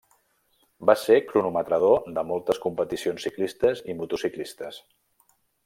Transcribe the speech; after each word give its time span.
Va 0.89 0.95
ser 1.01 1.17
cronometrador 1.31 2.09
de 2.17 2.23
moltes 2.31 2.61
competicions 2.65 3.29
ciclistes 3.29 3.85
i 3.93 3.97
motociclistes. 4.01 4.85